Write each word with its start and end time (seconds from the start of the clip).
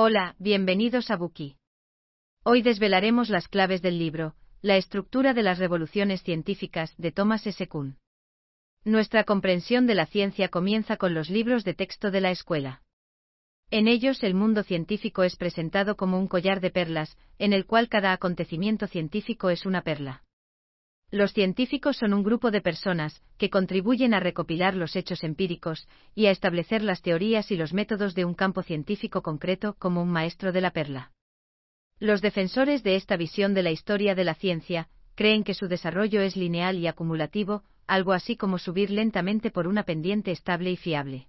Hola, 0.00 0.36
bienvenidos 0.38 1.10
a 1.10 1.16
Buki. 1.16 1.56
Hoy 2.44 2.62
desvelaremos 2.62 3.30
las 3.30 3.48
claves 3.48 3.82
del 3.82 3.98
libro, 3.98 4.36
La 4.62 4.76
estructura 4.76 5.34
de 5.34 5.42
las 5.42 5.58
revoluciones 5.58 6.22
científicas, 6.22 6.94
de 6.98 7.10
Thomas 7.10 7.44
S. 7.48 7.66
Kuhn. 7.66 7.98
Nuestra 8.84 9.24
comprensión 9.24 9.88
de 9.88 9.96
la 9.96 10.06
ciencia 10.06 10.50
comienza 10.50 10.98
con 10.98 11.14
los 11.14 11.30
libros 11.30 11.64
de 11.64 11.74
texto 11.74 12.12
de 12.12 12.20
la 12.20 12.30
escuela. 12.30 12.84
En 13.72 13.88
ellos 13.88 14.22
el 14.22 14.34
mundo 14.34 14.62
científico 14.62 15.24
es 15.24 15.34
presentado 15.34 15.96
como 15.96 16.20
un 16.20 16.28
collar 16.28 16.60
de 16.60 16.70
perlas, 16.70 17.18
en 17.40 17.52
el 17.52 17.66
cual 17.66 17.88
cada 17.88 18.12
acontecimiento 18.12 18.86
científico 18.86 19.50
es 19.50 19.66
una 19.66 19.82
perla. 19.82 20.22
Los 21.10 21.32
científicos 21.32 21.96
son 21.96 22.12
un 22.12 22.22
grupo 22.22 22.50
de 22.50 22.60
personas 22.60 23.22
que 23.38 23.48
contribuyen 23.48 24.12
a 24.12 24.20
recopilar 24.20 24.74
los 24.74 24.94
hechos 24.94 25.24
empíricos 25.24 25.88
y 26.14 26.26
a 26.26 26.30
establecer 26.30 26.82
las 26.82 27.00
teorías 27.00 27.50
y 27.50 27.56
los 27.56 27.72
métodos 27.72 28.14
de 28.14 28.26
un 28.26 28.34
campo 28.34 28.62
científico 28.62 29.22
concreto 29.22 29.74
como 29.78 30.02
un 30.02 30.10
maestro 30.10 30.52
de 30.52 30.60
la 30.60 30.70
perla. 30.70 31.12
Los 31.98 32.20
defensores 32.20 32.82
de 32.82 32.96
esta 32.96 33.16
visión 33.16 33.54
de 33.54 33.62
la 33.62 33.70
historia 33.70 34.14
de 34.14 34.24
la 34.24 34.34
ciencia 34.34 34.88
creen 35.14 35.44
que 35.44 35.54
su 35.54 35.66
desarrollo 35.66 36.20
es 36.20 36.36
lineal 36.36 36.76
y 36.76 36.86
acumulativo, 36.86 37.64
algo 37.86 38.12
así 38.12 38.36
como 38.36 38.58
subir 38.58 38.90
lentamente 38.90 39.50
por 39.50 39.66
una 39.66 39.84
pendiente 39.84 40.30
estable 40.30 40.70
y 40.70 40.76
fiable. 40.76 41.26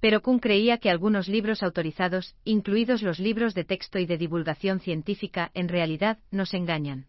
Pero 0.00 0.20
Kuhn 0.20 0.38
creía 0.38 0.76
que 0.76 0.90
algunos 0.90 1.28
libros 1.28 1.62
autorizados, 1.62 2.36
incluidos 2.44 3.02
los 3.02 3.18
libros 3.18 3.54
de 3.54 3.64
texto 3.64 3.98
y 3.98 4.04
de 4.04 4.18
divulgación 4.18 4.80
científica, 4.80 5.50
en 5.54 5.68
realidad 5.68 6.18
nos 6.30 6.52
engañan. 6.52 7.06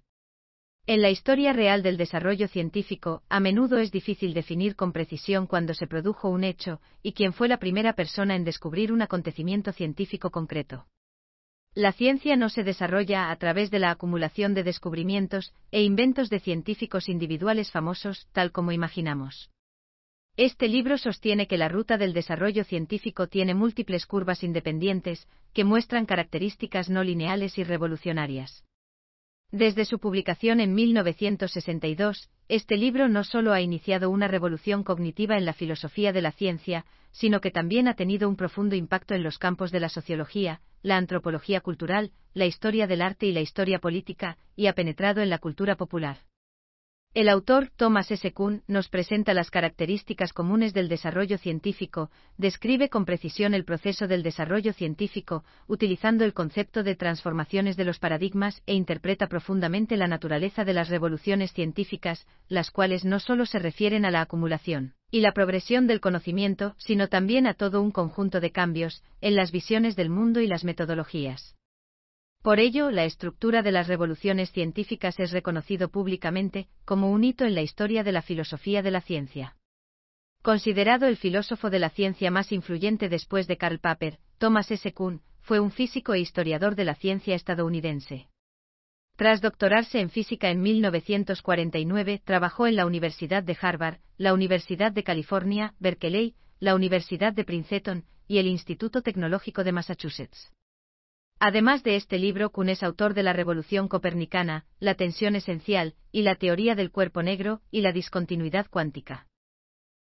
En 0.86 1.02
la 1.02 1.10
historia 1.10 1.54
real 1.54 1.82
del 1.82 1.96
desarrollo 1.96 2.50
científico, 2.50 3.24
a 3.30 3.40
menudo 3.40 3.78
es 3.78 3.90
difícil 3.90 4.34
definir 4.34 4.76
con 4.76 4.92
precisión 4.92 5.48
cuándo 5.48 5.74
se 5.74 5.88
produjo 5.88 6.28
un 6.28 6.44
hecho 6.44 6.82
y 7.02 7.14
quién 7.14 7.32
fue 7.32 7.48
la 7.48 7.56
primera 7.58 7.94
persona 7.94 8.36
en 8.36 8.44
descubrir 8.44 8.92
un 8.92 9.02
acontecimiento 9.02 9.72
científico 9.72 10.30
concreto. 10.30 10.86
La 11.74 11.94
ciencia 11.94 12.36
no 12.36 12.50
se 12.50 12.66
desarrolla 12.66 13.32
a 13.32 13.36
través 13.38 13.72
de 13.72 13.80
la 13.80 13.92
acumulación 13.92 14.54
de 14.54 14.64
descubrimientos 14.64 15.54
e 15.72 15.84
inventos 15.84 16.30
de 16.30 16.42
científicos 16.42 17.08
individuales 17.08 17.72
famosos, 17.72 18.28
tal 18.34 18.52
como 18.52 18.74
imaginamos. 18.74 19.52
Este 20.36 20.68
libro 20.68 20.98
sostiene 20.98 21.48
que 21.48 21.58
la 21.58 21.70
ruta 21.70 21.98
del 21.98 22.12
desarrollo 22.12 22.66
científico 22.66 23.28
tiene 23.28 23.54
múltiples 23.54 24.06
curvas 24.06 24.44
independientes, 24.44 25.30
que 25.54 25.64
muestran 25.64 26.06
características 26.06 26.90
no 26.90 27.06
lineales 27.06 27.58
y 27.58 27.64
revolucionarias. 27.64 28.66
Desde 29.54 29.86
su 29.86 30.00
publicación 30.00 30.60
en 30.62 30.74
1962, 30.74 32.28
este 32.50 32.76
libro 32.76 33.08
no 33.08 33.24
solo 33.24 33.54
ha 33.54 33.62
iniciado 33.62 34.10
una 34.10 34.28
revolución 34.28 34.84
cognitiva 34.84 35.38
en 35.38 35.46
la 35.46 35.54
filosofía 35.54 36.12
de 36.12 36.24
la 36.24 36.32
ciencia, 36.32 36.88
sino 37.12 37.40
que 37.40 37.52
también 37.52 37.88
ha 37.88 37.94
tenido 37.94 38.28
un 38.28 38.36
profundo 38.36 38.76
impacto 38.76 39.14
en 39.14 39.22
los 39.22 39.38
campos 39.38 39.72
de 39.72 39.80
la 39.80 39.90
sociología, 39.90 40.62
la 40.82 40.98
antropología 40.98 41.62
cultural, 41.62 42.14
la 42.34 42.48
historia 42.48 42.88
del 42.88 43.04
arte 43.04 43.28
y 43.28 43.32
la 43.32 43.42
historia 43.42 43.78
política, 43.78 44.40
y 44.56 44.66
ha 44.66 44.74
penetrado 44.74 45.22
en 45.22 45.30
la 45.30 45.38
cultura 45.38 45.76
popular. 45.76 46.18
El 47.16 47.30
autor, 47.30 47.70
Thomas 47.76 48.10
S. 48.10 48.32
Kuhn, 48.34 48.64
nos 48.66 48.90
presenta 48.90 49.36
las 49.36 49.52
características 49.52 50.34
comunes 50.34 50.74
del 50.74 50.90
desarrollo 50.90 51.38
científico, 51.38 52.10
describe 52.40 52.90
con 52.90 53.06
precisión 53.06 53.54
el 53.54 53.66
proceso 53.66 54.08
del 54.08 54.24
desarrollo 54.24 54.74
científico, 54.74 55.44
utilizando 55.68 56.26
el 56.26 56.34
concepto 56.34 56.82
de 56.82 56.96
transformaciones 56.96 57.78
de 57.78 57.86
los 57.86 58.00
paradigmas 58.00 58.64
e 58.66 58.74
interpreta 58.74 59.28
profundamente 59.28 59.96
la 59.96 60.08
naturaleza 60.08 60.66
de 60.66 60.74
las 60.74 60.90
revoluciones 60.90 61.54
científicas, 61.54 62.26
las 62.50 62.72
cuales 62.72 63.06
no 63.06 63.20
solo 63.20 63.46
se 63.46 63.60
refieren 63.60 64.06
a 64.06 64.12
la 64.12 64.22
acumulación 64.22 64.96
y 65.12 65.22
la 65.22 65.34
progresión 65.34 65.86
del 65.86 66.02
conocimiento, 66.02 66.74
sino 66.80 67.10
también 67.10 67.46
a 67.46 67.54
todo 67.54 67.84
un 67.84 67.92
conjunto 67.92 68.40
de 68.40 68.52
cambios, 68.52 69.04
en 69.22 69.36
las 69.36 69.52
visiones 69.52 69.96
del 69.96 70.10
mundo 70.10 70.42
y 70.42 70.48
las 70.48 70.64
metodologías. 70.64 71.56
Por 72.44 72.60
ello, 72.60 72.92
la 72.92 73.06
estructura 73.06 73.62
de 73.62 73.72
las 73.72 73.88
revoluciones 73.88 74.52
científicas 74.52 75.18
es 75.18 75.32
reconocido 75.32 75.88
públicamente 75.88 76.68
como 76.84 77.10
un 77.10 77.24
hito 77.24 77.46
en 77.46 77.56
la 77.56 77.62
historia 77.62 78.04
de 78.04 78.12
la 78.12 78.22
filosofía 78.22 78.82
de 78.82 78.92
la 78.92 79.00
ciencia. 79.00 79.56
Considerado 80.42 81.08
el 81.08 81.16
filósofo 81.16 81.70
de 81.70 81.80
la 81.80 81.90
ciencia 81.90 82.32
más 82.32 82.52
influyente 82.52 83.08
después 83.08 83.48
de 83.48 83.56
Karl 83.56 83.80
Popper, 83.80 84.20
Thomas 84.40 84.70
S. 84.72 84.92
Kuhn 84.92 85.22
fue 85.40 85.62
un 85.62 85.72
físico 85.72 86.14
e 86.14 86.20
historiador 86.20 86.76
de 86.76 86.84
la 86.84 86.96
ciencia 86.96 87.34
estadounidense. 87.34 88.28
Tras 89.16 89.40
doctorarse 89.40 90.02
en 90.02 90.10
física 90.10 90.50
en 90.50 90.62
1949, 90.62 92.24
trabajó 92.26 92.68
en 92.68 92.76
la 92.76 92.86
Universidad 92.86 93.44
de 93.44 93.58
Harvard, 93.62 94.00
la 94.18 94.34
Universidad 94.34 94.92
de 94.92 95.06
California, 95.06 95.76
Berkeley, 95.80 96.36
la 96.60 96.76
Universidad 96.76 97.32
de 97.32 97.46
Princeton 97.46 98.04
y 98.28 98.40
el 98.40 98.48
Instituto 98.48 99.02
Tecnológico 99.02 99.64
de 99.64 99.72
Massachusetts. 99.72 100.52
Además 101.46 101.84
de 101.84 101.98
este 101.98 102.20
libro, 102.20 102.52
Kuhn 102.52 102.70
es 102.70 102.84
autor 102.84 103.14
de 103.14 103.22
La 103.22 103.34
Revolución 103.34 103.90
Copernicana, 103.90 104.66
La 104.80 104.96
Tensión 104.96 105.36
Esencial, 105.36 105.94
y 106.10 106.22
la 106.22 106.36
Teoría 106.36 106.74
del 106.74 106.90
Cuerpo 106.90 107.22
Negro, 107.22 107.60
y 107.70 107.82
la 107.82 107.92
Discontinuidad 107.92 108.68
Cuántica. 108.70 109.28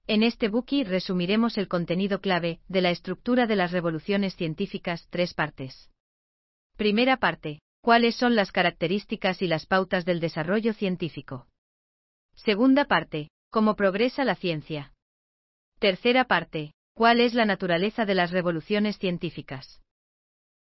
En 0.06 0.22
este 0.22 0.48
bookie 0.48 0.84
resumiremos 0.84 1.58
el 1.58 1.68
contenido 1.68 2.22
clave 2.22 2.60
de 2.68 2.80
la 2.80 2.90
estructura 2.90 3.46
de 3.46 3.54
las 3.54 3.70
revoluciones 3.70 4.34
científicas, 4.34 5.08
tres 5.10 5.34
partes. 5.34 5.90
Primera 6.78 7.18
parte. 7.18 7.60
¿Cuáles 7.82 8.16
son 8.16 8.34
las 8.34 8.50
características 8.50 9.42
y 9.42 9.46
las 9.46 9.66
pautas 9.66 10.06
del 10.06 10.20
desarrollo 10.20 10.72
científico? 10.72 11.48
Segunda 12.34 12.86
parte. 12.86 13.28
¿Cómo 13.50 13.76
progresa 13.76 14.24
la 14.24 14.36
ciencia? 14.36 14.94
Tercera 15.80 16.24
parte. 16.24 16.72
¿Cuál 16.94 17.20
es 17.20 17.34
la 17.34 17.44
naturaleza 17.44 18.06
de 18.06 18.14
las 18.14 18.30
revoluciones 18.30 18.96
científicas? 18.96 19.82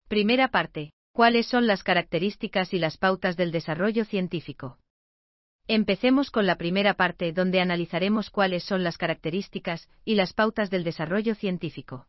Primera 0.07 0.49
parte. 0.49 0.91
¿Cuáles 1.11 1.47
son 1.47 1.65
las 1.65 1.81
características 1.81 2.75
y 2.75 2.77
las 2.77 2.97
pautas 2.97 3.37
del 3.37 3.51
desarrollo 3.51 4.05
científico? 4.05 4.77
Empecemos 5.67 6.29
con 6.29 6.45
la 6.45 6.57
primera 6.57 6.93
parte 6.93 7.31
donde 7.31 7.59
analizaremos 7.59 8.29
cuáles 8.29 8.63
son 8.63 8.83
las 8.83 8.99
características 8.99 9.89
y 10.03 10.13
las 10.13 10.33
pautas 10.33 10.69
del 10.69 10.83
desarrollo 10.83 11.33
científico. 11.33 12.05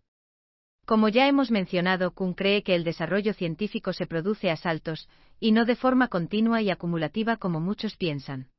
Como 0.85 1.09
ya 1.09 1.27
hemos 1.27 1.51
mencionado, 1.51 2.11
Kuhn 2.11 2.35
cree 2.35 2.63
que 2.63 2.75
el 2.75 2.85
desarrollo 2.85 3.33
científico 3.33 3.95
se 3.95 4.07
produce 4.07 4.51
a 4.51 4.57
saltos, 4.57 5.09
y 5.41 5.53
no 5.53 5.65
de 5.65 5.77
forma 5.77 6.09
continua 6.09 6.61
y 6.61 6.69
acumulativa 6.69 7.39
como 7.39 7.61
muchos 7.61 7.97
piensan. 7.97 8.51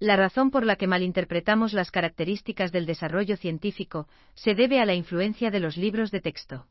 La 0.00 0.16
razón 0.16 0.50
por 0.50 0.66
la 0.66 0.74
que 0.74 0.88
malinterpretamos 0.88 1.74
las 1.74 1.92
características 1.92 2.72
del 2.72 2.86
desarrollo 2.86 3.36
científico 3.36 4.08
se 4.34 4.56
debe 4.56 4.80
a 4.80 4.84
la 4.84 4.94
influencia 4.94 5.52
de 5.52 5.60
los 5.60 5.76
libros 5.76 6.10
de 6.10 6.20
texto. 6.20 6.66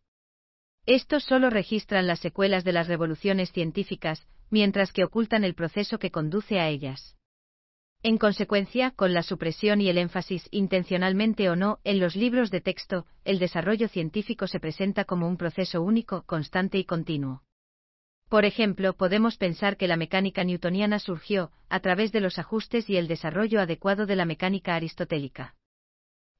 Estos 0.87 1.25
solo 1.25 1.49
registran 1.49 2.07
las 2.07 2.21
secuelas 2.21 2.63
de 2.63 2.71
las 2.71 2.87
revoluciones 2.87 3.51
científicas, 3.51 4.25
mientras 4.49 4.93
que 4.93 5.03
ocultan 5.03 5.43
el 5.43 5.53
proceso 5.53 5.99
que 5.99 6.11
conduce 6.11 6.61
a 6.61 6.69
ellas. 6.69 7.17
En 8.03 8.17
consecuencia, 8.17 8.91
con 8.91 9.13
la 9.13 9.21
supresión 9.21 9.81
y 9.81 9.89
el 9.89 9.97
énfasis, 9.97 10.47
intencionalmente 10.49 11.49
o 11.49 11.57
no, 11.57 11.79
en 11.83 11.99
los 11.99 12.15
libros 12.15 12.51
de 12.51 12.61
texto, 12.61 13.05
el 13.25 13.37
desarrollo 13.37 13.89
científico 13.89 14.47
se 14.47 14.61
presenta 14.61 15.03
como 15.03 15.27
un 15.27 15.35
proceso 15.35 15.81
único, 15.81 16.23
constante 16.23 16.77
y 16.77 16.85
continuo. 16.85 17.43
Por 18.29 18.45
ejemplo, 18.45 18.93
podemos 18.93 19.35
pensar 19.35 19.75
que 19.75 19.89
la 19.89 19.97
mecánica 19.97 20.45
newtoniana 20.45 20.99
surgió, 20.99 21.51
a 21.67 21.81
través 21.81 22.13
de 22.13 22.21
los 22.21 22.39
ajustes 22.39 22.89
y 22.89 22.95
el 22.95 23.09
desarrollo 23.09 23.59
adecuado 23.59 24.05
de 24.05 24.15
la 24.15 24.23
mecánica 24.23 24.75
aristotélica. 24.75 25.53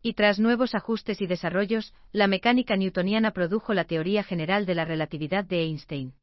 Y 0.07 0.13
tras 0.13 0.40
nuevos 0.40 0.73
ajustes 0.73 1.19
y 1.19 1.28
desarrollos, 1.28 1.94
la 2.13 2.28
mecánica 2.28 2.78
newtoniana 2.78 3.31
produjo 3.31 3.73
la 3.73 3.84
teoría 3.84 4.23
general 4.23 4.66
de 4.66 4.73
la 4.73 4.85
relatividad 4.85 5.44
de 5.44 5.63
Einstein. 5.63 6.13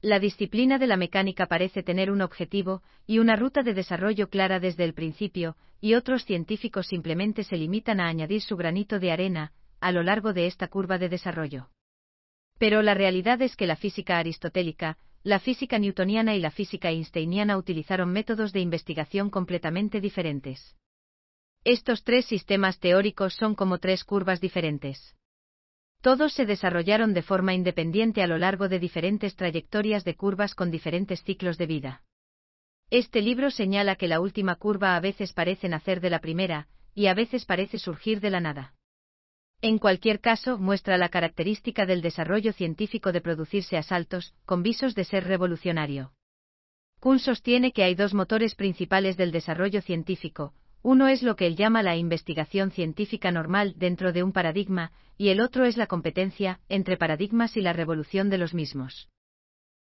La 0.00 0.18
disciplina 0.18 0.78
de 0.78 0.86
la 0.86 0.96
mecánica 0.96 1.44
parece 1.44 1.82
tener 1.82 2.10
un 2.10 2.22
objetivo 2.22 2.82
y 3.06 3.18
una 3.18 3.36
ruta 3.36 3.62
de 3.62 3.74
desarrollo 3.74 4.30
clara 4.30 4.58
desde 4.58 4.84
el 4.84 4.94
principio, 4.94 5.54
y 5.82 5.96
otros 5.96 6.24
científicos 6.24 6.86
simplemente 6.86 7.44
se 7.44 7.58
limitan 7.58 8.00
a 8.00 8.08
añadir 8.08 8.40
su 8.40 8.56
granito 8.56 8.98
de 8.98 9.12
arena 9.12 9.52
a 9.80 9.92
lo 9.92 10.02
largo 10.02 10.32
de 10.32 10.46
esta 10.46 10.68
curva 10.68 10.96
de 10.96 11.10
desarrollo. 11.10 11.68
Pero 12.58 12.80
la 12.80 12.94
realidad 12.94 13.42
es 13.42 13.54
que 13.54 13.66
la 13.66 13.76
física 13.76 14.16
aristotélica, 14.16 14.96
la 15.22 15.40
física 15.40 15.78
newtoniana 15.78 16.36
y 16.36 16.40
la 16.40 16.50
física 16.50 16.88
einsteiniana 16.88 17.58
utilizaron 17.58 18.10
métodos 18.10 18.54
de 18.54 18.60
investigación 18.60 19.28
completamente 19.28 20.00
diferentes. 20.00 20.74
Estos 21.64 22.04
tres 22.04 22.26
sistemas 22.26 22.78
teóricos 22.78 23.34
son 23.34 23.54
como 23.54 23.78
tres 23.78 24.04
curvas 24.04 24.38
diferentes. 24.38 25.16
Todos 26.02 26.34
se 26.34 26.44
desarrollaron 26.44 27.14
de 27.14 27.22
forma 27.22 27.54
independiente 27.54 28.22
a 28.22 28.26
lo 28.26 28.36
largo 28.36 28.68
de 28.68 28.78
diferentes 28.78 29.34
trayectorias 29.34 30.04
de 30.04 30.14
curvas 30.14 30.54
con 30.54 30.70
diferentes 30.70 31.22
ciclos 31.22 31.56
de 31.56 31.66
vida. 31.66 32.02
Este 32.90 33.22
libro 33.22 33.50
señala 33.50 33.96
que 33.96 34.08
la 34.08 34.20
última 34.20 34.56
curva 34.56 34.94
a 34.94 35.00
veces 35.00 35.32
parece 35.32 35.70
nacer 35.70 36.02
de 36.02 36.10
la 36.10 36.18
primera, 36.18 36.68
y 36.94 37.06
a 37.06 37.14
veces 37.14 37.46
parece 37.46 37.78
surgir 37.78 38.20
de 38.20 38.28
la 38.28 38.40
nada. 38.40 38.74
En 39.62 39.78
cualquier 39.78 40.20
caso, 40.20 40.58
muestra 40.58 40.98
la 40.98 41.08
característica 41.08 41.86
del 41.86 42.02
desarrollo 42.02 42.52
científico 42.52 43.10
de 43.10 43.22
producirse 43.22 43.78
a 43.78 43.82
saltos, 43.82 44.34
con 44.44 44.62
visos 44.62 44.94
de 44.94 45.04
ser 45.04 45.24
revolucionario. 45.24 46.12
Kuhn 47.00 47.18
sostiene 47.18 47.72
que 47.72 47.84
hay 47.84 47.94
dos 47.94 48.12
motores 48.12 48.54
principales 48.54 49.16
del 49.16 49.32
desarrollo 49.32 49.80
científico, 49.80 50.52
Uno 50.84 51.08
es 51.08 51.22
lo 51.22 51.34
que 51.34 51.46
él 51.46 51.56
llama 51.56 51.82
la 51.82 51.96
investigación 51.96 52.70
científica 52.70 53.32
normal 53.32 53.72
dentro 53.78 54.12
de 54.12 54.22
un 54.22 54.32
paradigma, 54.32 54.92
y 55.16 55.30
el 55.30 55.40
otro 55.40 55.64
es 55.64 55.78
la 55.78 55.86
competencia 55.86 56.60
entre 56.68 56.98
paradigmas 56.98 57.56
y 57.56 57.62
la 57.62 57.72
revolución 57.72 58.28
de 58.28 58.36
los 58.36 58.52
mismos. 58.52 59.08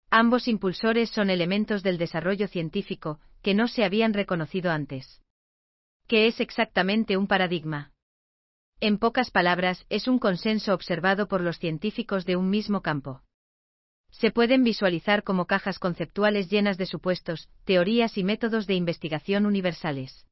Ambos 0.09 0.49
impulsores 0.49 1.09
son 1.09 1.29
elementos 1.29 1.83
del 1.83 1.97
desarrollo 1.97 2.49
científico 2.49 3.21
que 3.41 3.53
no 3.53 3.69
se 3.69 3.85
habían 3.85 4.13
reconocido 4.13 4.71
antes. 4.71 5.21
¿Qué 6.05 6.27
es 6.27 6.41
exactamente 6.41 7.15
un 7.15 7.27
paradigma? 7.27 7.93
En 8.81 8.97
pocas 8.97 9.31
palabras, 9.31 9.85
es 9.87 10.09
un 10.09 10.19
consenso 10.19 10.73
observado 10.73 11.29
por 11.29 11.39
los 11.39 11.59
científicos 11.59 12.25
de 12.25 12.35
un 12.35 12.49
mismo 12.49 12.81
campo. 12.81 13.21
Se 14.11 14.31
pueden 14.31 14.65
visualizar 14.65 15.23
como 15.23 15.45
cajas 15.45 15.79
conceptuales 15.79 16.49
llenas 16.49 16.77
de 16.77 16.87
supuestos, 16.87 17.47
teorías 17.63 18.17
y 18.17 18.25
métodos 18.25 18.67
de 18.67 18.73
investigación 18.73 19.45
universales. 19.45 20.25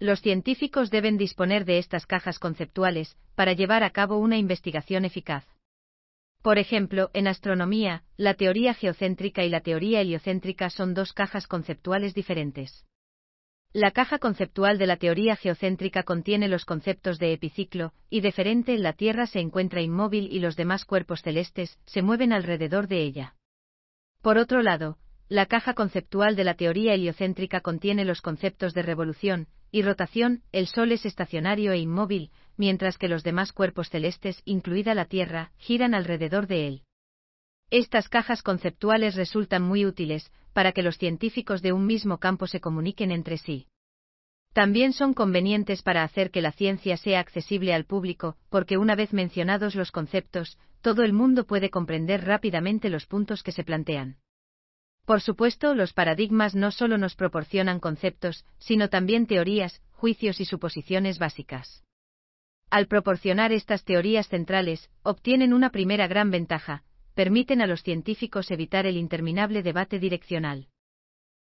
Los 0.00 0.20
científicos 0.20 0.90
deben 0.90 1.16
disponer 1.16 1.64
de 1.64 1.78
estas 1.78 2.06
cajas 2.06 2.38
conceptuales 2.38 3.16
para 3.36 3.52
llevar 3.52 3.84
a 3.84 3.90
cabo 3.90 4.18
una 4.18 4.36
investigación 4.36 5.04
eficaz. 5.04 5.46
Por 6.42 6.58
ejemplo, 6.58 7.10
en 7.14 7.26
astronomía, 7.26 8.02
la 8.16 8.34
teoría 8.34 8.74
geocéntrica 8.74 9.44
y 9.44 9.48
la 9.48 9.60
teoría 9.60 10.00
heliocéntrica 10.00 10.68
son 10.68 10.92
dos 10.92 11.12
cajas 11.12 11.46
conceptuales 11.46 12.12
diferentes. 12.12 12.84
La 13.72 13.92
caja 13.92 14.18
conceptual 14.18 14.78
de 14.78 14.86
la 14.86 14.98
teoría 14.98 15.36
geocéntrica 15.36 16.02
contiene 16.02 16.48
los 16.48 16.64
conceptos 16.64 17.18
de 17.18 17.32
epiciclo, 17.32 17.92
y 18.10 18.20
deferente 18.20 18.76
la 18.78 18.92
Tierra 18.92 19.26
se 19.26 19.40
encuentra 19.40 19.80
inmóvil 19.80 20.28
y 20.30 20.40
los 20.40 20.54
demás 20.54 20.84
cuerpos 20.84 21.22
celestes 21.22 21.78
se 21.86 22.02
mueven 22.02 22.32
alrededor 22.32 22.88
de 22.88 23.02
ella. 23.02 23.36
Por 24.22 24.38
otro 24.38 24.62
lado, 24.62 24.98
la 25.28 25.46
caja 25.46 25.74
conceptual 25.74 26.36
de 26.36 26.44
la 26.44 26.54
teoría 26.54 26.94
heliocéntrica 26.94 27.62
contiene 27.62 28.04
los 28.04 28.20
conceptos 28.20 28.74
de 28.74 28.82
revolución 28.82 29.48
y 29.74 29.82
rotación, 29.82 30.44
el 30.52 30.68
Sol 30.68 30.92
es 30.92 31.04
estacionario 31.04 31.72
e 31.72 31.78
inmóvil, 31.78 32.30
mientras 32.56 32.96
que 32.96 33.08
los 33.08 33.24
demás 33.24 33.52
cuerpos 33.52 33.90
celestes, 33.90 34.40
incluida 34.44 34.94
la 34.94 35.06
Tierra, 35.06 35.50
giran 35.58 35.94
alrededor 35.94 36.46
de 36.46 36.68
él. 36.68 36.82
Estas 37.70 38.08
cajas 38.08 38.40
conceptuales 38.44 39.16
resultan 39.16 39.62
muy 39.64 39.84
útiles 39.84 40.30
para 40.52 40.70
que 40.70 40.84
los 40.84 40.96
científicos 40.96 41.60
de 41.60 41.72
un 41.72 41.86
mismo 41.86 42.18
campo 42.18 42.46
se 42.46 42.60
comuniquen 42.60 43.10
entre 43.10 43.36
sí. 43.36 43.66
También 44.52 44.92
son 44.92 45.12
convenientes 45.12 45.82
para 45.82 46.04
hacer 46.04 46.30
que 46.30 46.40
la 46.40 46.52
ciencia 46.52 46.96
sea 46.96 47.18
accesible 47.18 47.74
al 47.74 47.84
público, 47.84 48.36
porque 48.50 48.78
una 48.78 48.94
vez 48.94 49.12
mencionados 49.12 49.74
los 49.74 49.90
conceptos, 49.90 50.56
todo 50.82 51.02
el 51.02 51.12
mundo 51.12 51.48
puede 51.48 51.70
comprender 51.70 52.24
rápidamente 52.24 52.90
los 52.90 53.06
puntos 53.06 53.42
que 53.42 53.50
se 53.50 53.64
plantean. 53.64 54.18
Por 55.04 55.20
supuesto, 55.20 55.74
los 55.74 55.92
paradigmas 55.92 56.54
no 56.54 56.70
solo 56.70 56.96
nos 56.96 57.14
proporcionan 57.14 57.78
conceptos, 57.78 58.44
sino 58.58 58.88
también 58.88 59.26
teorías, 59.26 59.82
juicios 59.92 60.40
y 60.40 60.46
suposiciones 60.46 61.18
básicas. 61.18 61.84
Al 62.70 62.86
proporcionar 62.86 63.52
estas 63.52 63.84
teorías 63.84 64.28
centrales, 64.28 64.90
obtienen 65.02 65.52
una 65.52 65.70
primera 65.70 66.06
gran 66.06 66.30
ventaja, 66.30 66.84
permiten 67.14 67.60
a 67.60 67.66
los 67.66 67.82
científicos 67.82 68.50
evitar 68.50 68.86
el 68.86 68.96
interminable 68.96 69.62
debate 69.62 69.98
direccional. 69.98 70.68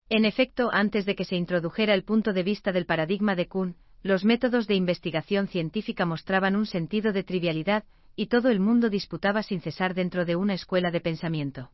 En 0.10 0.24
efecto, 0.24 0.70
antes 0.72 1.06
de 1.06 1.16
que 1.16 1.26
se 1.26 1.36
introdujera 1.36 1.94
el 1.94 2.04
punto 2.04 2.32
de 2.32 2.44
vista 2.44 2.72
del 2.72 2.86
paradigma 2.86 3.36
de 3.36 3.48
Kuhn, 3.48 3.76
los 4.04 4.24
métodos 4.24 4.68
de 4.68 4.76
investigación 4.76 5.48
científica 5.48 6.06
mostraban 6.06 6.56
un 6.56 6.66
sentido 6.66 7.12
de 7.12 7.24
trivialidad, 7.24 7.84
y 8.16 8.28
todo 8.28 8.50
el 8.50 8.60
mundo 8.60 8.90
disputaba 8.90 9.44
sin 9.44 9.62
cesar 9.62 9.96
dentro 9.96 10.26
de 10.26 10.36
una 10.36 10.54
escuela 10.54 10.92
de 10.92 11.02
pensamiento. 11.02 11.72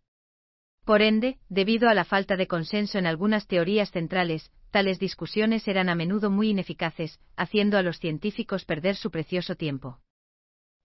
Por 0.86 1.02
ende, 1.02 1.38
debido 1.48 1.88
a 1.88 1.94
la 1.94 2.04
falta 2.04 2.36
de 2.36 2.48
consenso 2.48 2.98
en 2.98 3.06
algunas 3.06 3.48
teorías 3.48 3.92
centrales, 3.92 4.52
tales 4.70 5.00
discusiones 5.00 5.68
eran 5.68 5.88
a 5.88 5.96
menudo 5.96 6.30
muy 6.30 6.50
ineficaces, 6.50 7.20
haciendo 7.38 7.78
a 7.78 7.84
los 7.84 8.00
científicos 8.00 8.66
perder 8.66 8.96
su 8.96 9.10
precioso 9.10 9.56
tiempo. 9.56 10.00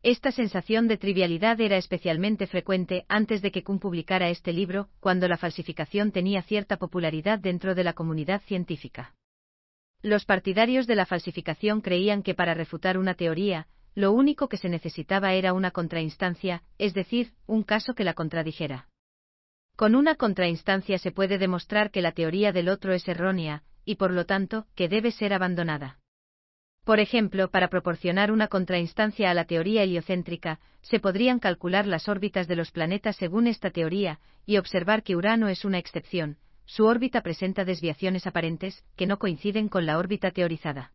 Esta 0.03 0.31
sensación 0.31 0.87
de 0.87 0.97
trivialidad 0.97 1.61
era 1.61 1.77
especialmente 1.77 2.47
frecuente 2.47 3.05
antes 3.09 3.43
de 3.43 3.51
que 3.51 3.65
Kuhn 3.65 3.81
publicara 3.81 4.29
este 4.29 4.53
libro, 4.53 4.89
cuando 5.01 5.27
la 5.27 5.37
falsificación 5.37 6.13
tenía 6.13 6.43
cierta 6.43 6.77
popularidad 6.77 7.41
dentro 7.41 7.75
de 7.75 7.83
la 7.83 7.95
comunidad 7.95 8.41
científica. 8.43 9.17
Los 10.01 10.25
partidarios 10.25 10.87
de 10.87 10.95
la 10.95 11.07
falsificación 11.07 11.81
creían 11.81 12.23
que 12.23 12.35
para 12.35 12.55
refutar 12.55 12.97
una 12.99 13.15
teoría, 13.15 13.67
lo 13.97 14.13
único 14.13 14.49
que 14.49 14.59
se 14.59 14.69
necesitaba 14.69 15.33
era 15.35 15.53
una 15.53 15.73
contrainstancia, 15.73 16.63
es 16.79 16.95
decir, 16.95 17.33
un 17.47 17.65
caso 17.65 17.95
que 17.95 18.05
la 18.05 18.15
contradijera. 18.15 18.87
Con 19.79 19.95
una 19.95 20.17
contrainstancia 20.17 20.99
se 20.99 21.13
puede 21.13 21.39
demostrar 21.39 21.93
que 21.93 22.03
la 22.03 22.11
teoría 22.11 22.51
del 22.51 22.69
otro 22.69 22.93
es 22.95 23.07
errónea, 23.07 23.63
y 23.85 23.95
por 23.95 24.11
lo 24.11 24.27
tanto, 24.27 24.67
que 24.75 24.89
debe 24.89 25.13
ser 25.13 25.33
abandonada. 25.33 26.01
Por 26.83 26.99
ejemplo, 26.99 27.49
para 27.53 27.69
proporcionar 27.69 28.33
una 28.33 28.49
contrainstancia 28.49 29.31
a 29.31 29.35
la 29.35 29.45
teoría 29.45 29.85
heliocéntrica, 29.85 30.59
se 30.83 30.99
podrían 30.99 31.39
calcular 31.39 31.87
las 31.87 32.09
órbitas 32.09 32.49
de 32.49 32.57
los 32.57 32.73
planetas 32.73 33.15
según 33.15 33.47
esta 33.47 33.71
teoría, 33.71 34.19
y 34.47 34.57
observar 34.57 35.05
que 35.05 35.15
Urano 35.15 35.47
es 35.47 35.65
una 35.65 35.79
excepción, 35.79 36.39
su 36.67 36.85
órbita 36.85 37.21
presenta 37.21 37.65
desviaciones 37.65 38.27
aparentes, 38.27 38.85
que 38.97 39.07
no 39.07 39.21
coinciden 39.21 39.69
con 39.69 39.87
la 39.87 39.99
órbita 39.99 40.33
teorizada. 40.33 40.93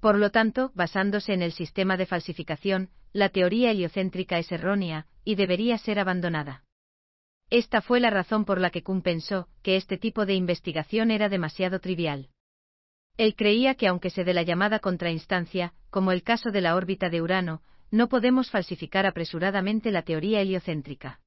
Por 0.00 0.16
lo 0.16 0.30
tanto, 0.30 0.72
basándose 0.74 1.34
en 1.34 1.42
el 1.42 1.52
sistema 1.52 1.98
de 1.98 2.06
falsificación, 2.06 2.88
la 3.12 3.28
teoría 3.28 3.70
heliocéntrica 3.72 4.38
es 4.38 4.50
errónea, 4.50 5.06
y 5.22 5.34
debería 5.34 5.76
ser 5.76 5.98
abandonada. 5.98 6.64
Esta 7.50 7.82
fue 7.82 7.98
la 7.98 8.10
razón 8.10 8.44
por 8.44 8.60
la 8.60 8.70
que 8.70 8.82
Kuhn 8.84 9.02
pensó 9.02 9.48
que 9.62 9.76
este 9.76 9.98
tipo 9.98 10.24
de 10.24 10.34
investigación 10.34 11.10
era 11.10 11.28
demasiado 11.28 11.80
trivial. 11.80 12.28
Él 13.16 13.34
creía 13.34 13.74
que 13.74 13.88
aunque 13.88 14.10
se 14.10 14.24
dé 14.24 14.32
la 14.32 14.44
llamada 14.44 14.78
contrainstancia, 14.78 15.74
como 15.90 16.12
el 16.12 16.22
caso 16.22 16.52
de 16.52 16.60
la 16.60 16.76
órbita 16.76 17.10
de 17.10 17.20
Urano, 17.20 17.60
no 17.90 18.08
podemos 18.08 18.50
falsificar 18.50 19.04
apresuradamente 19.04 19.90
la 19.90 20.02
teoría 20.02 20.40
heliocéntrica. 20.40 21.20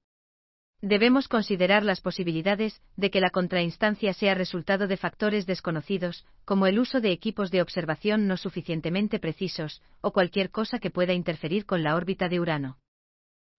Debemos 0.81 1.27
considerar 1.27 1.83
las 1.83 2.01
posibilidades 2.01 2.81
de 2.97 3.09
que 3.09 3.21
la 3.21 3.29
contrainstancia 3.29 4.13
sea 4.13 4.33
resultado 4.33 4.87
de 4.87 4.97
factores 4.97 5.45
desconocidos, 5.45 6.25
como 6.45 6.67
el 6.67 6.79
uso 6.79 6.99
de 6.99 7.11
equipos 7.11 7.51
de 7.51 7.61
observación 7.61 8.27
no 8.27 8.37
suficientemente 8.37 9.19
precisos, 9.19 9.81
o 10.01 10.11
cualquier 10.11 10.51
cosa 10.51 10.79
que 10.79 10.89
pueda 10.89 11.13
interferir 11.13 11.65
con 11.65 11.83
la 11.83 11.95
órbita 11.95 12.27
de 12.27 12.39
Urano. 12.39 12.79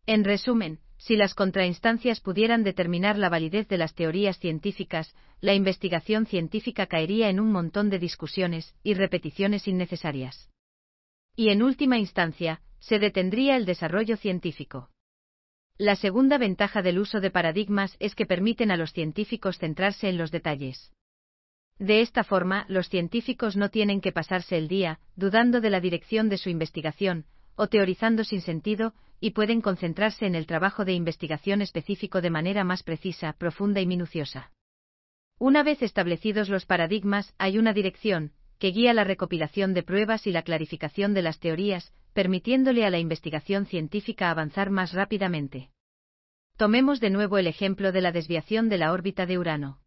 En 0.06 0.24
resumen, 0.24 0.80
si 1.04 1.16
las 1.16 1.34
contrainstancias 1.34 2.20
pudieran 2.20 2.64
determinar 2.64 3.18
la 3.18 3.28
validez 3.28 3.68
de 3.68 3.76
las 3.76 3.94
teorías 3.94 4.38
científicas, 4.38 5.14
la 5.42 5.52
investigación 5.52 6.24
científica 6.24 6.86
caería 6.86 7.28
en 7.28 7.40
un 7.40 7.52
montón 7.52 7.90
de 7.90 7.98
discusiones 7.98 8.74
y 8.82 8.94
repeticiones 8.94 9.68
innecesarias. 9.68 10.48
Y 11.36 11.50
en 11.50 11.62
última 11.62 11.98
instancia, 11.98 12.62
se 12.78 12.98
detendría 12.98 13.56
el 13.56 13.66
desarrollo 13.66 14.16
científico. 14.16 14.88
La 15.76 15.94
segunda 15.94 16.38
ventaja 16.38 16.80
del 16.80 16.98
uso 16.98 17.20
de 17.20 17.30
paradigmas 17.30 17.98
es 18.00 18.14
que 18.14 18.24
permiten 18.24 18.70
a 18.70 18.78
los 18.78 18.94
científicos 18.94 19.58
centrarse 19.58 20.08
en 20.08 20.16
los 20.16 20.30
detalles. 20.30 20.90
De 21.78 22.00
esta 22.00 22.24
forma, 22.24 22.64
los 22.68 22.88
científicos 22.88 23.58
no 23.58 23.68
tienen 23.68 24.00
que 24.00 24.12
pasarse 24.12 24.56
el 24.56 24.68
día 24.68 25.00
dudando 25.16 25.60
de 25.60 25.68
la 25.68 25.80
dirección 25.80 26.30
de 26.30 26.38
su 26.38 26.48
investigación, 26.48 27.26
o 27.56 27.68
teorizando 27.68 28.24
sin 28.24 28.40
sentido, 28.40 28.94
y 29.20 29.30
pueden 29.30 29.60
concentrarse 29.60 30.26
en 30.26 30.34
el 30.34 30.46
trabajo 30.46 30.84
de 30.84 30.92
investigación 30.92 31.62
específico 31.62 32.20
de 32.20 32.30
manera 32.30 32.64
más 32.64 32.82
precisa, 32.82 33.32
profunda 33.32 33.80
y 33.80 33.86
minuciosa. 33.86 34.50
Una 35.38 35.62
vez 35.62 35.82
establecidos 35.82 36.48
los 36.48 36.66
paradigmas, 36.66 37.34
hay 37.38 37.58
una 37.58 37.72
dirección, 37.72 38.32
que 38.58 38.68
guía 38.68 38.94
la 38.94 39.04
recopilación 39.04 39.74
de 39.74 39.82
pruebas 39.82 40.26
y 40.26 40.32
la 40.32 40.42
clarificación 40.42 41.14
de 41.14 41.22
las 41.22 41.40
teorías, 41.40 41.92
permitiéndole 42.12 42.84
a 42.84 42.90
la 42.90 42.98
investigación 42.98 43.66
científica 43.66 44.30
avanzar 44.30 44.70
más 44.70 44.92
rápidamente. 44.92 45.70
Tomemos 46.56 47.00
de 47.00 47.10
nuevo 47.10 47.38
el 47.38 47.48
ejemplo 47.48 47.90
de 47.90 48.00
la 48.00 48.12
desviación 48.12 48.68
de 48.68 48.78
la 48.78 48.92
órbita 48.92 49.26
de 49.26 49.38
Urano. 49.38 49.83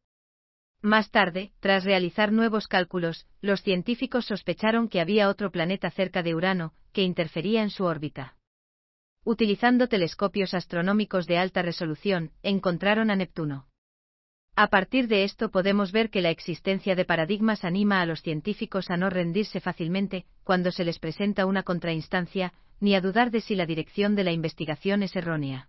Más 0.82 1.12
tarde, 1.12 1.52
tras 1.60 1.84
realizar 1.84 2.32
nuevos 2.32 2.68
cálculos, 2.68 3.26
los 3.42 3.62
científicos 3.62 4.26
sospecharon 4.26 4.90
que 4.90 5.02
había 5.02 5.30
otro 5.30 5.52
planeta 5.52 5.90
cerca 5.92 6.24
de 6.24 6.36
Urano, 6.36 6.74
que 6.94 7.04
interfería 7.04 7.64
en 7.64 7.70
su 7.70 7.86
órbita 7.86 8.38
utilizando 9.28 9.90
telescopios 9.90 10.54
astronómicos 10.54 11.28
de 11.28 11.38
alta 11.38 11.62
resolución, 11.62 12.32
encontraron 12.44 13.12
a 13.12 13.18
Neptuno. 13.18 13.68
A 14.56 14.70
partir 14.70 15.10
de 15.10 15.26
esto 15.26 15.52
podemos 15.52 15.92
ver 15.92 16.10
que 16.10 16.22
la 16.22 16.30
existencia 16.30 16.96
de 16.96 17.04
paradigmas 17.04 17.66
anima 17.66 18.00
a 18.00 18.06
los 18.06 18.22
científicos 18.22 18.90
a 18.90 18.96
no 18.96 19.10
rendirse 19.10 19.60
fácilmente 19.60 20.26
cuando 20.46 20.72
se 20.72 20.86
les 20.86 20.98
presenta 20.98 21.46
una 21.46 21.64
contrainstancia, 21.64 22.54
ni 22.80 22.96
a 22.96 23.02
dudar 23.02 23.30
de 23.30 23.42
si 23.42 23.56
la 23.56 23.66
dirección 23.66 24.16
de 24.16 24.24
la 24.24 24.32
investigación 24.32 25.04
es 25.04 25.14
errónea. 25.14 25.68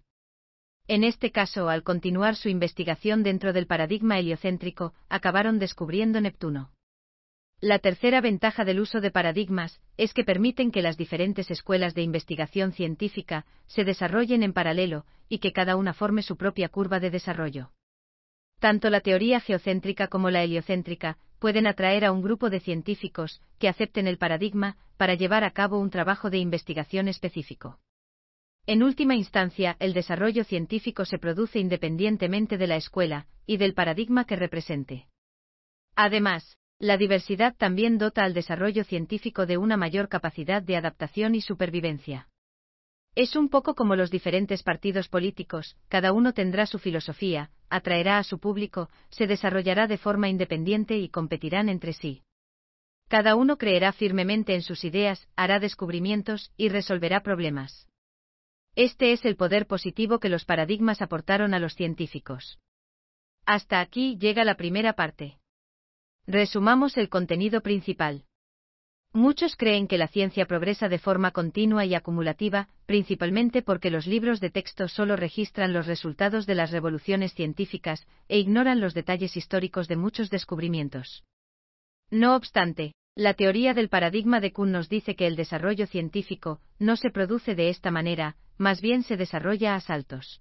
En 0.89 1.05
este 1.05 1.31
caso, 1.31 1.69
al 1.69 1.83
continuar 1.83 2.35
su 2.35 2.49
investigación 2.49 3.23
dentro 3.23 3.53
del 3.53 3.67
paradigma 3.67 4.19
heliocéntrico, 4.19 4.95
acabaron 5.11 5.59
descubriendo 5.59 6.19
Neptuno. 6.19 6.71
La 7.61 7.79
tercera 7.79 8.23
ventaja 8.23 8.65
del 8.65 8.81
uso 8.81 9.03
de 9.03 9.11
paradigmas 9.11 9.83
es 9.99 10.15
que 10.15 10.25
permiten 10.25 10.71
que 10.71 10.81
las 10.81 10.97
diferentes 10.97 11.51
escuelas 11.51 11.95
de 11.95 12.03
investigación 12.03 12.73
científica 12.73 13.45
se 13.67 13.85
desarrollen 13.85 14.43
en 14.43 14.55
paralelo 14.55 15.05
y 15.29 15.41
que 15.41 15.53
cada 15.53 15.77
una 15.77 15.93
forme 15.93 16.23
su 16.23 16.39
propia 16.39 16.71
curva 16.71 17.01
de 17.01 17.11
desarrollo. 17.11 17.73
Tanto 18.59 18.89
la 18.89 19.01
teoría 19.01 19.41
geocéntrica 19.41 20.09
como 20.09 20.31
la 20.31 20.43
heliocéntrica 20.43 21.19
pueden 21.39 21.67
atraer 21.67 22.07
a 22.07 22.13
un 22.13 22.23
grupo 22.23 22.49
de 22.49 22.61
científicos 22.61 23.43
que 23.59 23.69
acepten 23.69 24.07
el 24.07 24.17
paradigma 24.17 24.79
para 24.97 25.15
llevar 25.15 25.45
a 25.45 25.51
cabo 25.51 25.79
un 25.79 25.91
trabajo 25.91 26.31
de 26.31 26.39
investigación 26.39 27.09
específico. 27.09 27.79
En 28.69 28.83
última 28.83 29.15
instancia, 29.15 29.79
el 29.81 29.95
desarrollo 29.95 30.45
científico 30.45 31.07
se 31.07 31.19
produce 31.19 31.59
independientemente 31.59 32.59
de 32.59 32.67
la 32.67 32.77
escuela 32.77 33.27
y 33.47 33.57
del 33.57 33.73
paradigma 33.73 34.27
que 34.27 34.37
represente. 34.37 35.07
Además, 35.97 36.59
la 36.79 36.99
diversidad 36.99 37.57
también 37.57 37.97
dota 37.97 38.25
al 38.25 38.35
desarrollo 38.35 38.85
científico 38.85 39.47
de 39.47 39.57
una 39.57 39.79
mayor 39.79 40.11
capacidad 40.11 40.61
de 40.63 40.77
adaptación 40.77 41.35
y 41.35 41.41
supervivencia. 41.41 42.29
Es 43.15 43.37
un 43.37 43.49
poco 43.49 43.75
como 43.75 43.97
los 43.97 44.11
diferentes 44.11 44.63
partidos 44.63 45.09
políticos, 45.09 45.79
cada 45.89 46.13
uno 46.13 46.35
tendrá 46.35 46.67
su 46.67 46.79
filosofía, 46.79 47.51
atraerá 47.71 48.19
a 48.19 48.23
su 48.23 48.39
público, 48.39 48.91
se 49.09 49.27
desarrollará 49.27 49.87
de 49.87 49.97
forma 49.97 50.29
independiente 50.29 50.99
y 50.99 51.09
competirán 51.09 51.71
entre 51.71 51.95
sí. 51.95 52.23
Cada 53.09 53.35
uno 53.35 53.57
creerá 53.57 53.93
firmemente 53.93 54.55
en 54.55 54.61
sus 54.61 54.85
ideas, 54.85 55.27
hará 55.37 55.59
descubrimientos 55.59 56.53
y 56.59 56.69
resolverá 56.69 57.23
problemas. 57.23 57.88
Este 58.75 59.13
es 59.13 59.25
el 59.25 59.37
poder 59.37 59.67
positivo 59.67 60.21
que 60.21 60.29
los 60.29 60.45
paradigmas 60.45 61.03
aportaron 61.03 61.55
a 61.55 61.59
los 61.59 61.75
científicos. 61.75 62.59
Hasta 63.47 63.81
aquí 63.81 64.17
llega 64.19 64.45
la 64.45 64.57
primera 64.57 64.93
parte. 64.93 65.39
Resumamos 66.27 66.97
el 66.97 67.09
contenido 67.09 67.63
principal. 67.63 68.25
Muchos 69.15 69.57
creen 69.57 69.89
que 69.89 69.97
la 69.97 70.09
ciencia 70.09 70.45
progresa 70.45 70.89
de 70.89 70.99
forma 70.99 71.31
continua 71.31 71.87
y 71.87 71.95
acumulativa, 71.95 72.69
principalmente 72.85 73.63
porque 73.63 73.91
los 73.91 74.07
libros 74.07 74.39
de 74.39 74.51
texto 74.51 74.87
solo 74.87 75.17
registran 75.17 75.73
los 75.73 75.87
resultados 75.87 76.45
de 76.45 76.55
las 76.55 76.71
revoluciones 76.71 77.33
científicas 77.33 78.07
e 78.29 78.39
ignoran 78.39 78.81
los 78.81 78.93
detalles 78.93 79.37
históricos 79.37 79.89
de 79.89 79.97
muchos 79.97 80.29
descubrimientos. 80.29 81.25
No 82.11 82.37
obstante, 82.37 82.93
la 83.19 83.35
teoría 83.35 83.75
del 83.75 83.89
paradigma 83.89 84.39
de 84.39 84.53
Kuhn 84.53 84.71
nos 84.71 84.89
dice 84.89 85.17
que 85.17 85.27
el 85.27 85.35
desarrollo 85.35 85.89
científico 85.89 86.61
no 86.79 86.97
se 86.97 87.11
produce 87.11 87.57
de 87.57 87.69
esta 87.69 87.91
manera, 87.91 88.37
más 88.59 88.81
bien 88.81 89.03
se 89.03 89.17
desarrolla 89.17 89.75
a 89.75 89.81
saltos. 89.81 90.41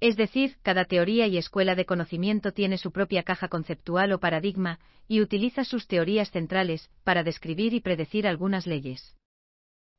Es 0.00 0.16
decir, 0.16 0.56
cada 0.62 0.86
teoría 0.86 1.26
y 1.26 1.36
escuela 1.36 1.74
de 1.74 1.84
conocimiento 1.84 2.52
tiene 2.52 2.78
su 2.78 2.92
propia 2.92 3.24
caja 3.24 3.48
conceptual 3.48 4.10
o 4.12 4.20
paradigma, 4.20 4.80
y 5.06 5.20
utiliza 5.20 5.64
sus 5.64 5.86
teorías 5.86 6.30
centrales 6.30 6.88
para 7.04 7.24
describir 7.24 7.74
y 7.74 7.80
predecir 7.80 8.26
algunas 8.26 8.66
leyes. 8.66 9.14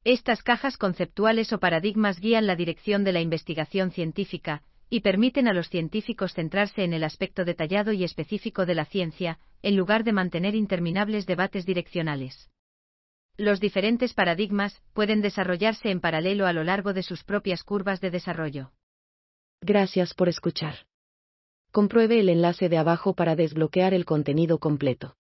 Estas 0.03 0.41
cajas 0.41 0.77
conceptuales 0.77 1.53
o 1.53 1.59
paradigmas 1.59 2.19
guían 2.19 2.47
la 2.47 2.55
dirección 2.55 3.03
de 3.03 3.13
la 3.13 3.21
investigación 3.21 3.91
científica, 3.91 4.63
y 4.93 4.99
permiten 4.99 5.47
a 5.47 5.53
los 5.53 5.69
científicos 5.69 6.35
centrarse 6.35 6.83
en 6.83 6.93
el 6.93 7.03
aspecto 7.03 7.45
detallado 7.45 7.93
y 7.93 8.03
específico 8.03 8.67
de 8.67 8.75
la 8.75 8.85
ciencia, 8.85 9.39
en 9.63 9.75
lugar 9.75 10.03
de 10.03 10.11
mantener 10.11 10.53
interminables 10.53 11.25
debates 11.25 11.65
direccionales. 11.65 12.51
Los 13.35 13.59
diferentes 13.59 14.13
paradigmas 14.13 14.83
pueden 14.93 15.23
desarrollarse 15.23 15.89
en 15.89 15.99
paralelo 15.99 16.45
a 16.45 16.53
lo 16.53 16.63
largo 16.63 16.93
de 16.93 17.01
sus 17.01 17.23
propias 17.23 17.63
curvas 17.63 18.01
de 18.01 18.11
desarrollo. 18.11 18.71
Gracias 19.61 20.13
por 20.13 20.29
escuchar. 20.29 20.85
Compruebe 21.71 22.19
el 22.19 22.29
enlace 22.29 22.69
de 22.69 22.77
abajo 22.77 23.15
para 23.15 23.35
desbloquear 23.35 23.95
el 23.95 24.05
contenido 24.05 24.59
completo. 24.59 25.15